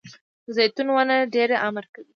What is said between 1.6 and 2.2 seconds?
عمر کوي